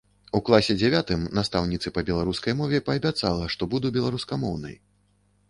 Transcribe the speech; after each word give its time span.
У 0.37 0.39
класе 0.45 0.75
дзявятым 0.77 1.25
настаўніцы 1.39 1.93
па 1.99 2.05
беларускай 2.09 2.57
мове 2.63 2.81
паабяцала, 2.89 3.45
што 3.57 3.69
буду 3.77 3.95
беларускамоўнай. 4.01 4.75